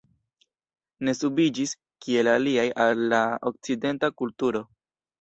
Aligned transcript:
Ne 1.09 1.15
subiĝis, 1.17 1.75
kiel 2.07 2.33
aliaj, 2.33 2.67
al 2.89 3.07
la 3.15 3.23
okcidenta 3.55 4.15
kulturo. 4.21 4.69